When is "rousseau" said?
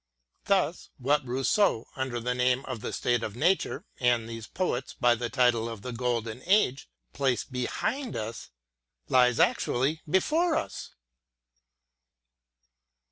1.27-1.85